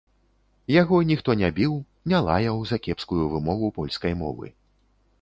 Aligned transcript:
Яго 0.81 1.01
ніхто 1.09 1.35
не 1.43 1.51
біў, 1.59 1.77
не 2.13 2.23
лаяў 2.31 2.57
за 2.73 2.83
кепскую 2.89 3.23
вымову 3.37 3.73
польскай 3.81 4.21
мовы. 4.27 4.47